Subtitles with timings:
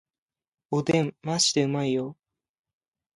[0.71, 2.17] おでんマジでうまいよ